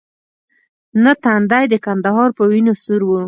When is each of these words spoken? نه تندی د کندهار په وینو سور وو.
نه 1.03 1.11
تندی 1.23 1.65
د 1.69 1.75
کندهار 1.85 2.29
په 2.37 2.43
وینو 2.49 2.73
سور 2.83 3.01
وو. 3.05 3.17